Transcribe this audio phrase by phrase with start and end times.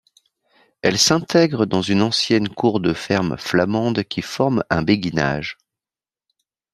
[0.81, 5.59] Elle s'intègre dans une ancienne cour de ferme flamande qui forme un béguinage.